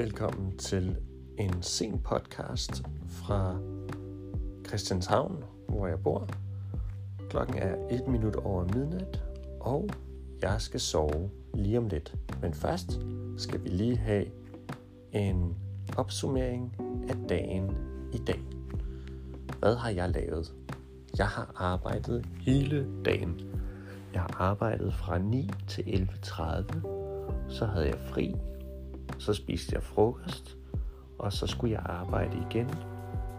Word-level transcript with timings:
Velkommen 0.00 0.58
til 0.58 0.96
en 1.38 1.62
sen 1.62 1.98
podcast 1.98 2.82
fra 3.08 3.56
Christianshavn, 4.66 5.44
hvor 5.68 5.86
jeg 5.86 6.02
bor. 6.02 6.28
Klokken 7.30 7.58
er 7.58 7.74
et 7.90 8.08
minut 8.08 8.36
over 8.36 8.64
midnat, 8.64 9.22
og 9.60 9.88
jeg 10.42 10.60
skal 10.60 10.80
sove 10.80 11.30
lige 11.54 11.78
om 11.78 11.88
lidt. 11.88 12.14
Men 12.42 12.54
først 12.54 13.00
skal 13.36 13.64
vi 13.64 13.68
lige 13.68 13.96
have 13.96 14.26
en 15.12 15.56
opsummering 15.96 16.76
af 17.08 17.16
dagen 17.28 17.70
i 18.12 18.18
dag. 18.18 18.40
Hvad 19.58 19.76
har 19.76 19.90
jeg 19.90 20.10
lavet? 20.10 20.54
Jeg 21.18 21.26
har 21.26 21.52
arbejdet 21.56 22.26
hele 22.40 22.86
dagen. 23.04 23.40
Jeg 24.12 24.20
har 24.20 24.36
arbejdet 24.38 24.94
fra 24.94 25.18
9 25.18 25.50
til 25.68 25.82
11.30. 25.82 26.80
Så 27.48 27.66
havde 27.66 27.86
jeg 27.86 27.98
fri. 27.98 28.34
Så 29.20 29.34
spiste 29.34 29.74
jeg 29.74 29.82
frokost. 29.82 30.56
Og 31.18 31.32
så 31.32 31.46
skulle 31.46 31.72
jeg 31.72 31.82
arbejde 31.86 32.46
igen 32.50 32.70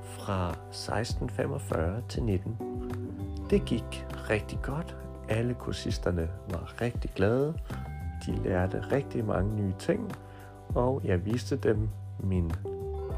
fra 0.04 0.52
16.45 0.72 2.08
til 2.08 2.24
19. 2.24 2.58
Det 3.50 3.66
gik 3.66 4.06
rigtig 4.30 4.60
godt. 4.64 4.98
Alle 5.30 5.54
kursisterne 5.54 6.30
var 6.50 6.82
rigtig 6.82 7.12
glade. 7.16 7.54
De 8.26 8.44
lærte 8.44 8.84
rigtig 8.92 9.26
mange 9.26 9.56
nye 9.56 9.74
ting. 9.80 10.12
Og 10.76 11.02
jeg 11.04 11.26
viste 11.26 11.56
dem 11.56 11.90
min 12.20 12.52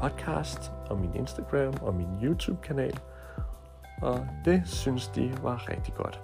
podcast 0.02 0.72
og 0.90 0.98
min 0.98 1.14
Instagram 1.14 1.74
og 1.82 1.94
min 1.94 2.08
YouTube-kanal. 2.22 2.98
Og 4.02 4.26
det 4.44 4.62
synes 4.64 5.08
de 5.08 5.32
var 5.42 5.70
rigtig 5.70 5.94
godt. 5.94 6.20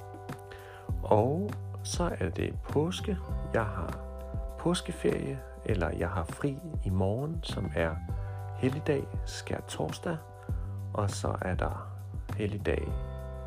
Og 1.02 1.50
så 1.82 2.10
er 2.20 2.28
det 2.28 2.54
påske. 2.68 3.18
Jeg 3.54 3.64
har 3.64 3.98
påskeferie, 4.58 5.38
eller 5.64 5.90
jeg 5.98 6.08
har 6.08 6.24
fri 6.24 6.56
i 6.84 6.90
morgen, 6.90 7.38
som 7.42 7.70
er 7.74 7.94
helligdag, 8.58 9.04
skær 9.26 9.60
torsdag. 9.68 10.16
Og 10.94 11.10
så 11.10 11.36
er 11.42 11.54
der 11.54 11.90
helligdag 12.36 12.88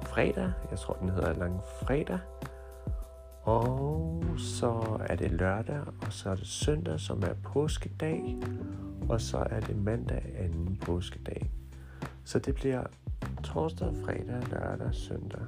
fredag. 0.02 0.52
Jeg 0.72 0.80
tror, 0.80 0.94
den 0.94 1.09
hedder 1.09 1.33
lang 1.33 1.61
fredag. 1.81 2.20
Og 3.44 4.23
så 4.38 5.00
er 5.09 5.16
det 5.16 5.31
lørdag, 5.31 5.81
og 6.02 6.14
så 6.14 6.30
er 6.30 6.36
det 6.36 6.47
søndag, 6.47 7.00
som 7.00 7.23
er 7.23 7.33
påskedag. 7.44 8.38
Og 9.09 9.22
så 9.22 9.38
er 9.38 9.59
det 9.59 9.75
mandag 9.75 10.23
anden 10.39 10.77
påskedag. 10.86 11.52
Så 12.23 12.39
det 12.39 12.55
bliver 12.55 12.83
torsdag, 13.44 13.94
fredag, 14.05 14.44
lørdag, 14.52 14.94
søndag 14.94 15.45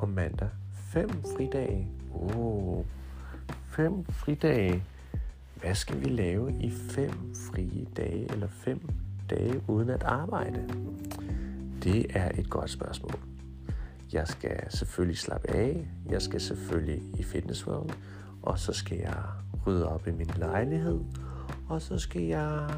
og 0.00 0.08
mandag. 0.08 0.48
Fem 0.92 1.10
fridage. 1.36 1.88
Oh, 2.14 2.84
fem 3.66 4.04
fridage. 4.04 4.84
Hvad 5.62 5.74
skal 5.74 6.00
vi 6.00 6.04
lave 6.04 6.52
i 6.60 6.70
fem 6.70 7.34
frie 7.34 7.86
dage, 7.96 8.32
eller 8.32 8.46
fem 8.48 8.88
dage 9.30 9.62
uden 9.68 9.90
at 9.90 10.02
arbejde? 10.02 10.68
Det 11.82 12.06
er 12.16 12.30
et 12.38 12.50
godt 12.50 12.70
spørgsmål. 12.70 13.14
Jeg 14.12 14.28
skal 14.28 14.70
selvfølgelig 14.70 15.18
slappe 15.18 15.50
af. 15.50 15.88
Jeg 16.10 16.22
skal 16.22 16.40
selvfølgelig 16.40 17.02
i 17.18 17.22
Fitness 17.22 17.66
World. 17.66 17.90
Og 18.42 18.58
så 18.58 18.72
skal 18.72 18.98
jeg 18.98 19.22
rydde 19.66 19.88
op 19.88 20.06
i 20.06 20.10
min 20.10 20.30
lejlighed. 20.36 21.00
Og 21.68 21.82
så 21.82 21.98
skal 21.98 22.22
jeg 22.22 22.68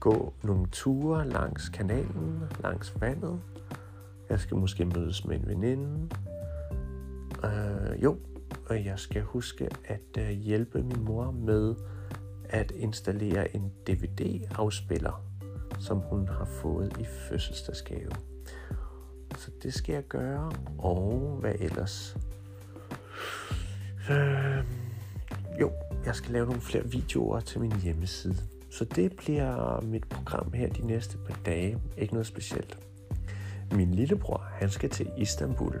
gå 0.00 0.34
nogle 0.42 0.66
ture 0.72 1.28
langs 1.28 1.68
kanalen, 1.68 2.42
langs 2.62 3.00
vandet. 3.00 3.40
Jeg 4.30 4.40
skal 4.40 4.56
måske 4.56 4.84
mødes 4.84 5.24
med 5.24 5.36
en 5.36 5.48
veninde. 5.48 6.08
Uh, 7.44 8.02
jo, 8.02 8.16
og 8.72 8.84
jeg 8.84 8.98
skal 8.98 9.22
huske 9.22 9.68
at 9.84 10.18
øh, 10.18 10.30
hjælpe 10.30 10.82
min 10.82 11.04
mor 11.04 11.30
med 11.30 11.74
at 12.44 12.70
installere 12.70 13.56
en 13.56 13.72
DVD-afspiller, 13.86 15.24
som 15.78 15.98
hun 15.98 16.28
har 16.28 16.44
fået 16.44 16.96
i 17.00 17.04
fødselsdagsgave. 17.04 18.10
Så 19.36 19.50
det 19.62 19.74
skal 19.74 19.92
jeg 19.92 20.02
gøre, 20.02 20.52
og 20.78 21.36
hvad 21.40 21.54
ellers? 21.60 22.16
Øh, 24.10 24.64
jo, 25.60 25.72
jeg 26.06 26.14
skal 26.14 26.32
lave 26.32 26.46
nogle 26.46 26.60
flere 26.60 26.90
videoer 26.90 27.40
til 27.40 27.60
min 27.60 27.80
hjemmeside. 27.82 28.36
Så 28.70 28.84
det 28.84 29.16
bliver 29.16 29.80
mit 29.80 30.08
program 30.08 30.52
her 30.52 30.68
de 30.68 30.86
næste 30.86 31.18
par 31.18 31.38
dage. 31.46 31.78
Ikke 31.96 32.14
noget 32.14 32.26
specielt. 32.26 32.78
Min 33.72 33.94
lillebror, 33.94 34.46
han 34.50 34.70
skal 34.70 34.90
til 34.90 35.10
Istanbul. 35.16 35.80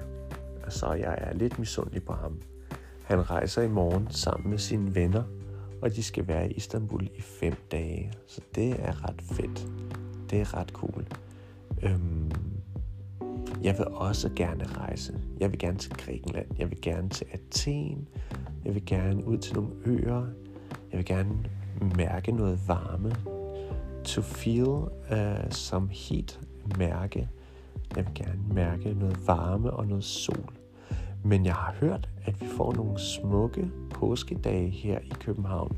Så 0.68 0.92
jeg 0.92 1.14
er 1.18 1.34
lidt 1.34 1.58
misundelig 1.58 2.04
på 2.04 2.12
ham. 2.12 2.40
Han 3.12 3.30
rejser 3.30 3.62
i 3.62 3.68
morgen 3.68 4.06
sammen 4.10 4.50
med 4.50 4.58
sine 4.58 4.94
venner, 4.94 5.22
og 5.82 5.96
de 5.96 6.02
skal 6.02 6.28
være 6.28 6.50
i 6.50 6.54
Istanbul 6.54 7.06
i 7.14 7.20
fem 7.20 7.54
dage. 7.72 8.12
Så 8.26 8.40
det 8.54 8.70
er 8.78 9.08
ret 9.08 9.22
fedt. 9.22 9.66
Det 10.30 10.40
er 10.40 10.54
ret 10.54 10.68
cool. 10.68 11.06
Øhm, 11.82 12.30
jeg 13.62 13.78
vil 13.78 13.86
også 13.86 14.30
gerne 14.36 14.64
rejse. 14.64 15.20
Jeg 15.40 15.50
vil 15.50 15.58
gerne 15.58 15.78
til 15.78 15.92
Grækenland. 15.92 16.46
Jeg 16.58 16.70
vil 16.70 16.80
gerne 16.80 17.08
til 17.08 17.26
Athen. 17.32 18.08
Jeg 18.64 18.74
vil 18.74 18.86
gerne 18.86 19.24
ud 19.26 19.38
til 19.38 19.54
nogle 19.54 19.70
øer. 19.84 20.26
Jeg 20.90 20.98
vil 20.98 21.04
gerne 21.04 21.38
mærke 21.96 22.32
noget 22.32 22.68
varme. 22.68 23.14
To 24.04 24.22
feel 24.22 24.88
øh, 25.12 25.44
uh, 25.44 25.50
some 25.50 25.88
heat. 25.90 26.40
Mærke. 26.78 27.28
Jeg 27.96 28.06
vil 28.06 28.14
gerne 28.14 28.40
mærke 28.54 28.94
noget 28.94 29.26
varme 29.26 29.70
og 29.70 29.86
noget 29.86 30.04
sol. 30.04 30.61
Men 31.24 31.46
jeg 31.46 31.54
har 31.54 31.74
hørt, 31.80 32.08
at 32.24 32.40
vi 32.40 32.46
får 32.56 32.72
nogle 32.72 33.00
smukke 33.00 33.70
påskedage 33.90 34.70
her 34.70 34.98
i 34.98 35.12
København. 35.20 35.76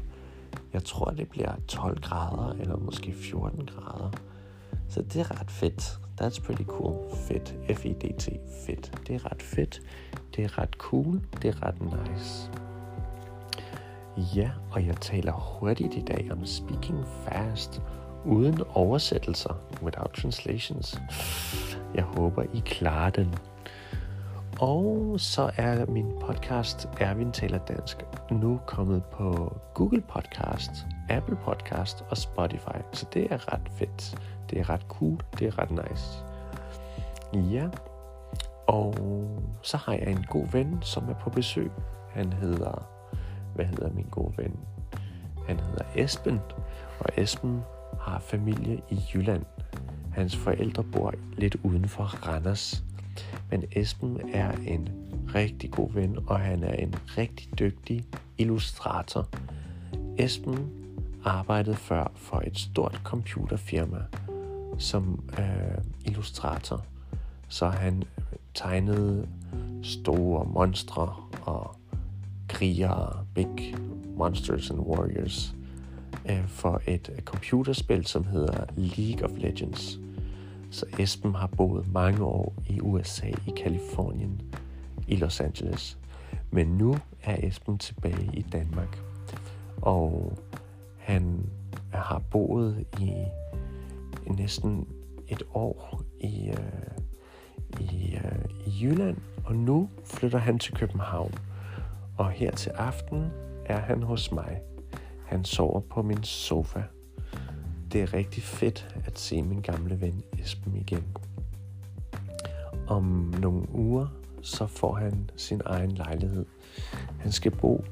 Jeg 0.73 0.85
tror, 0.85 1.11
det 1.11 1.29
bliver 1.29 1.53
12 1.69 2.01
grader, 2.01 2.53
eller 2.61 2.77
måske 2.77 3.13
14 3.13 3.67
grader. 3.67 4.11
Så 4.89 5.03
det 5.03 5.17
er 5.17 5.41
ret 5.41 5.51
fedt. 5.51 5.99
That's 6.21 6.43
pretty 6.47 6.65
cool. 6.65 7.17
Fedt. 7.17 7.55
F-I-D-T. 7.79 8.29
Fedt. 8.67 9.07
Det 9.07 9.15
er 9.15 9.31
ret 9.33 9.43
fedt. 9.43 9.81
Det 10.37 10.45
er 10.45 10.59
ret 10.59 10.73
cool. 10.79 11.21
Det 11.43 11.49
er 11.49 11.67
ret 11.67 11.81
nice. 11.81 12.51
Ja, 14.37 14.51
og 14.71 14.87
jeg 14.87 14.97
taler 14.97 15.33
hurtigt 15.33 15.95
i 15.95 16.01
dag 16.01 16.29
om 16.33 16.47
speaking 16.47 17.05
fast, 17.29 17.83
uden 18.25 18.63
oversættelser, 18.75 19.55
without 19.83 20.11
translations. 20.11 21.01
Jeg 21.95 22.05
håber, 22.05 22.43
I 22.43 22.63
klarer 22.65 23.11
den. 23.11 23.35
Og 24.61 25.21
så 25.21 25.51
er 25.57 25.87
min 25.87 26.13
podcast 26.21 26.89
Erwin 27.01 27.33
taler 27.33 27.59
dansk 27.59 28.05
nu 28.31 28.61
kommet 28.67 29.05
på 29.05 29.57
Google 29.75 30.01
Podcast, 30.01 30.71
Apple 31.11 31.37
Podcast 31.37 32.05
og 32.11 32.17
Spotify. 32.17 32.79
Så 32.93 33.07
det 33.15 33.33
er 33.33 33.53
ret 33.53 33.71
fedt. 33.79 34.19
Det 34.51 34.59
er 34.59 34.71
ret 34.71 34.87
cool. 34.89 35.19
Det 35.39 35.47
er 35.47 35.59
ret 35.59 35.71
nice. 35.71 36.25
Ja. 37.53 37.69
Og 38.67 38.95
så 39.63 39.77
har 39.77 39.93
jeg 39.93 40.09
en 40.09 40.25
god 40.31 40.47
ven, 40.53 40.79
som 40.83 41.09
er 41.09 41.15
på 41.15 41.31
besøg. 41.31 41.71
Han 42.11 42.33
hedder... 42.33 42.89
Hvad 43.55 43.65
hedder 43.65 43.93
min 43.93 44.07
gode 44.11 44.35
ven? 44.37 44.59
Han 45.47 45.61
hedder 45.61 45.85
Esben. 45.97 46.41
Og 46.99 47.07
Esben 47.17 47.61
har 48.01 48.19
familie 48.19 48.81
i 48.91 49.01
Jylland. 49.15 49.45
Hans 50.13 50.37
forældre 50.37 50.85
bor 50.85 51.15
lidt 51.37 51.57
uden 51.63 51.89
for 51.89 52.05
Randers. 52.29 52.85
Men 53.51 53.65
Esben 53.73 54.21
er 54.33 54.53
en 54.67 54.89
rigtig 55.35 55.71
god 55.71 55.93
ven, 55.93 56.19
og 56.27 56.41
han 56.41 56.63
er 56.63 56.73
en 56.73 56.95
rigtig 57.19 57.59
dygtig 57.59 58.05
illustrator. 58.39 59.29
Esben 60.19 60.71
arbejdede 61.25 61.77
før 61.77 62.13
for 62.15 62.43
et 62.47 62.59
stort 62.59 63.01
computerfirma 63.05 63.99
som 64.79 65.25
øh, 65.39 65.85
illustrator. 66.05 66.85
Så 67.49 67.69
han 67.69 68.03
øh, 68.19 68.25
tegnede 68.55 69.29
store 69.83 70.45
monstre 70.45 71.17
og 71.43 71.77
krigere, 72.49 73.27
big 73.35 73.77
monsters 74.17 74.71
and 74.71 74.81
warriors, 74.81 75.55
øh, 76.31 76.49
for 76.49 76.83
et 76.87 77.11
computerspil, 77.25 78.07
som 78.07 78.25
hedder 78.25 78.65
League 78.77 79.25
of 79.25 79.31
Legends. 79.39 79.99
Så 80.75 80.87
Esben 80.99 81.35
har 81.35 81.47
boet 81.47 81.93
mange 81.93 82.25
år 82.25 82.55
i 82.67 82.81
USA, 82.81 83.27
i 83.27 83.51
Kalifornien, 83.57 84.41
i 85.09 85.17
Los 85.17 85.41
Angeles. 85.41 85.99
Men 86.51 86.67
nu 86.67 86.97
er 87.23 87.37
Esben 87.49 87.79
tilbage 87.79 88.31
i 88.33 88.43
Danmark. 88.43 88.99
Og 89.83 90.33
han 90.99 91.51
har 91.93 92.19
boet 92.31 92.87
i, 93.01 93.11
i 94.27 94.31
næsten 94.31 94.89
et 95.29 95.43
år 95.55 96.03
i, 96.21 96.49
øh, 96.49 97.81
i, 97.81 98.15
øh, 98.15 98.45
i 98.67 98.85
Jylland, 98.85 99.17
og 99.45 99.57
nu 99.57 99.89
flytter 100.05 100.39
han 100.39 100.59
til 100.59 100.75
København. 100.75 101.35
Og 102.19 102.31
her 102.31 102.51
til 102.51 102.71
aften 102.71 103.31
er 103.67 103.79
han 103.81 104.03
hos 104.03 104.33
mig. 104.33 104.61
Han 105.27 105.45
sover 105.45 105.81
på 105.81 106.03
min 106.03 106.23
sofa 106.23 106.83
det 107.95 108.03
er 108.03 108.15
rigtig 108.15 108.43
fedt 108.43 108.97
at 109.07 109.19
se 109.19 109.43
min 109.43 109.61
gamle 109.61 110.01
ven 110.01 110.23
Esben 110.39 110.77
igen. 110.77 111.05
Om 112.87 113.35
nogle 113.41 113.67
uger, 113.75 114.07
så 114.43 114.67
får 114.67 114.95
han 114.95 115.31
sin 115.37 115.61
egen 115.65 115.91
lejlighed. 115.91 116.47
Han 117.19 117.33
skal 117.33 117.51
bo 117.51 117.85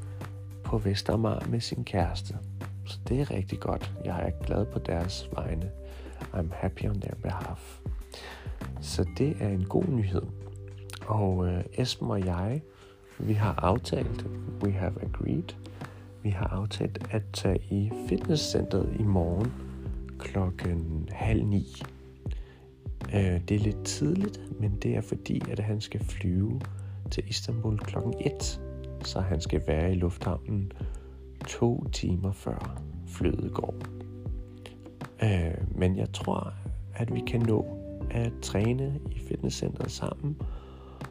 på 0.64 0.78
Vestermar 0.78 1.46
med 1.49 1.60
sin 1.60 1.84
kæreste. 1.84 2.37
Så 2.87 2.99
det 3.08 3.20
er 3.20 3.31
rigtig 3.31 3.60
godt. 3.60 3.93
Jeg 4.04 4.26
er 4.26 4.44
glad 4.46 4.66
på 4.66 4.78
deres 4.78 5.28
vegne. 5.32 5.70
I'm 6.20 6.55
happy 6.55 6.84
on 6.84 7.00
their 7.00 7.14
behalf. 7.14 7.81
Så 8.81 9.06
det 9.19 9.37
er 9.40 9.48
en 9.48 9.64
god 9.64 9.84
nyhed. 9.84 10.22
Og 11.06 11.46
øh, 11.46 11.64
Esben 11.72 12.10
og 12.10 12.26
jeg, 12.26 12.62
vi 13.19 13.32
har 13.32 13.55
aftalt, 13.58 14.26
we 14.62 14.72
have 14.72 15.02
agreed, 15.02 15.55
vi 16.22 16.31
har 16.31 16.46
aftalt 16.46 17.06
at 17.10 17.22
tage 17.32 17.58
i 17.70 17.93
fitnesscenteret 18.08 18.96
i 18.98 19.02
morgen 19.02 19.52
klokken 20.22 21.08
halv 21.12 21.44
ni. 21.44 21.66
Øh, 23.14 23.40
det 23.48 23.50
er 23.50 23.58
lidt 23.58 23.84
tidligt, 23.84 24.40
men 24.60 24.78
det 24.82 24.96
er 24.96 25.00
fordi, 25.00 25.42
at 25.50 25.58
han 25.58 25.80
skal 25.80 26.04
flyve 26.04 26.60
til 27.10 27.24
Istanbul 27.28 27.78
klokken 27.78 28.14
1, 28.20 28.60
så 29.04 29.20
han 29.20 29.40
skal 29.40 29.62
være 29.66 29.92
i 29.92 29.94
lufthavnen 29.94 30.72
to 31.48 31.84
timer 31.92 32.32
før 32.32 32.82
flyet 33.06 33.50
går. 33.54 33.74
Øh, 35.22 35.78
men 35.78 35.96
jeg 35.96 36.12
tror, 36.12 36.52
at 36.94 37.14
vi 37.14 37.20
kan 37.26 37.40
nå 37.40 37.78
at 38.10 38.32
træne 38.42 39.00
i 39.10 39.19
fitnesscenteret 39.19 39.90
sammen, 39.90 40.36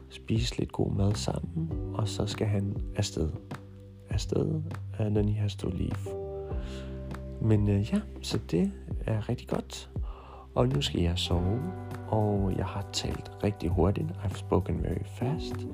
spise 0.08 0.58
lidt 0.58 0.72
god 0.72 0.92
mad 0.92 1.14
sammen, 1.14 1.70
og 1.94 2.08
så 2.08 2.26
skal 2.26 2.46
han 2.46 2.76
afsted. 2.96 3.30
Afsted, 4.10 4.62
øh, 5.00 5.06
når 5.06 5.20
I 5.20 5.32
har 5.32 5.48
stået 5.48 5.74
to. 5.74 6.08
Men 7.42 7.68
øh, 7.68 7.92
ja, 7.92 8.00
så 8.22 8.38
det 8.50 8.72
er 9.06 9.28
rigtig 9.28 9.48
godt. 9.48 9.90
Og 10.54 10.68
nu 10.68 10.80
skal 10.80 11.00
jeg 11.00 11.18
sove, 11.18 11.60
og 12.08 12.52
jeg 12.56 12.66
har 12.66 12.84
talt 12.92 13.30
rigtig 13.44 13.70
hurtigt. 13.70 14.10
I've 14.24 14.36
spoken 14.36 14.82
very 14.82 15.04
fast. 15.06 15.66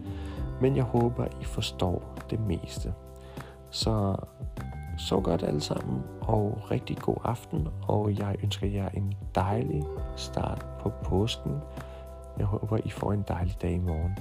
Men 0.60 0.76
jeg 0.76 0.84
håber, 0.84 1.26
I 1.40 1.44
forstår 1.44 2.16
det 2.30 2.40
meste. 2.40 2.94
Så 3.70 4.16
så 4.98 5.20
godt 5.20 5.42
alle 5.42 5.60
sammen, 5.60 6.02
og 6.20 6.70
rigtig 6.70 6.96
god 6.96 7.16
aften, 7.24 7.68
og 7.82 8.18
jeg 8.18 8.36
ønsker 8.42 8.66
jer 8.66 8.88
en 8.88 9.14
dejlig 9.34 9.82
start 10.16 10.66
på 10.80 10.92
påsken. 11.04 11.52
Jeg 12.38 12.46
håber, 12.46 12.78
I 12.84 12.90
får 12.90 13.12
en 13.12 13.24
dejlig 13.28 13.62
dag 13.62 13.72
i 13.72 13.78
morgen. 13.78 14.18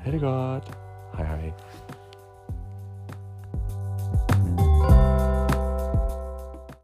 Ha' 0.00 0.10
det 0.10 0.20
godt. 0.20 0.78
Hej 1.16 1.26
hej. 1.26 1.52